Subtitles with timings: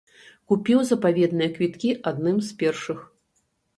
[0.53, 2.99] Купіў запаветныя квіткі адным з першых!